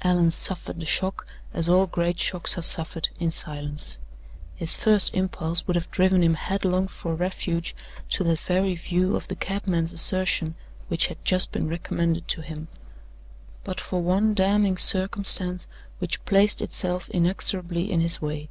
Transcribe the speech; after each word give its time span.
Allan 0.00 0.30
suffered 0.30 0.80
the 0.80 0.86
shock, 0.86 1.26
as 1.52 1.68
all 1.68 1.86
great 1.86 2.18
shocks 2.18 2.56
are 2.56 2.62
suffered, 2.62 3.10
in 3.20 3.30
silence. 3.30 3.98
His 4.54 4.74
first 4.74 5.12
impulse 5.12 5.66
would 5.66 5.76
have 5.76 5.90
driven 5.90 6.22
him 6.22 6.32
headlong 6.32 6.88
for 6.88 7.14
refuge 7.14 7.76
to 8.08 8.24
that 8.24 8.38
very 8.38 8.74
view 8.74 9.16
of 9.16 9.28
the 9.28 9.36
cabman's 9.36 9.92
assertion 9.92 10.54
which 10.88 11.08
had 11.08 11.22
just 11.26 11.52
been 11.52 11.68
recommended 11.68 12.26
to 12.28 12.40
him, 12.40 12.68
but 13.64 13.78
for 13.78 14.00
one 14.00 14.32
damning 14.32 14.78
circumstance 14.78 15.66
which 15.98 16.24
placed 16.24 16.62
itself 16.62 17.10
inexorably 17.10 17.92
in 17.92 18.00
his 18.00 18.22
way. 18.22 18.48